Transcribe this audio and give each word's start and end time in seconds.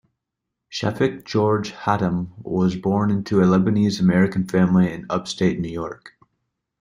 Shafick 0.67 1.25
George 1.25 1.73
Hatem 1.73 2.29
was 2.41 2.75
born 2.75 3.11
into 3.11 3.39
a 3.41 3.45
Lebanese-American 3.45 4.47
family 4.47 4.91
in 4.91 5.05
upstate 5.11 5.59
New 5.59 5.69
York. 5.69 6.13